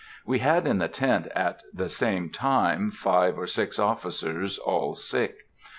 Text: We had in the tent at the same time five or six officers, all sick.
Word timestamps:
We 0.25 0.39
had 0.39 0.65
in 0.65 0.79
the 0.79 0.87
tent 0.87 1.27
at 1.35 1.61
the 1.71 1.87
same 1.87 2.31
time 2.31 2.89
five 2.89 3.37
or 3.37 3.45
six 3.45 3.77
officers, 3.77 4.57
all 4.57 4.95
sick. 4.95 5.41